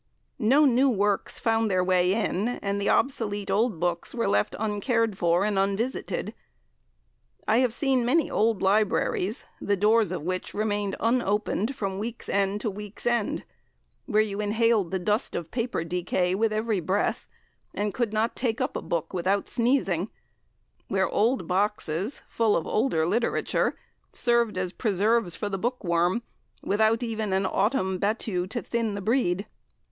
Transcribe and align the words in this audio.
No 0.39 0.65
new 0.65 0.89
works 0.89 1.37
found 1.37 1.69
their 1.69 1.83
way 1.83 2.11
in, 2.13 2.47
and 2.47 2.81
the 2.81 2.89
obsolete 2.89 3.51
old 3.51 3.79
books 3.79 4.15
were 4.15 4.27
left 4.27 4.55
uncared 4.57 5.15
for 5.15 5.45
and 5.45 5.59
unvisited. 5.59 6.33
I 7.47 7.59
have 7.59 7.71
seen 7.71 8.03
many 8.03 8.27
old 8.27 8.63
libraries, 8.63 9.45
the 9.61 9.77
doors 9.77 10.11
of 10.11 10.23
which 10.23 10.55
remained 10.55 10.95
unopened 10.99 11.75
from 11.75 11.99
week's 11.99 12.29
end 12.29 12.61
to 12.61 12.69
week's 12.71 13.05
end; 13.05 13.43
where 14.07 14.23
you 14.23 14.41
inhaled 14.41 14.89
the 14.89 14.97
dust 14.97 15.35
of 15.35 15.51
paper 15.51 15.83
decay 15.83 16.33
with 16.33 16.51
every 16.51 16.79
breath, 16.79 17.27
and 17.71 17.93
could 17.93 18.11
not 18.11 18.35
take 18.35 18.59
up 18.59 18.75
a 18.75 18.81
book 18.81 19.13
without 19.13 19.47
sneezing; 19.47 20.09
where 20.87 21.09
old 21.09 21.47
boxes, 21.47 22.23
full 22.27 22.57
of 22.57 22.65
older 22.65 23.05
literature, 23.05 23.75
served 24.11 24.57
as 24.57 24.73
preserves 24.73 25.35
for 25.35 25.47
the 25.47 25.59
bookworm, 25.59 26.23
without 26.63 27.03
even 27.03 27.31
an 27.33 27.45
autumn 27.45 27.99
"battue" 27.99 28.47
to 28.49 28.63
thin 28.63 28.95
the 28.95 28.99
breed. 29.01 29.45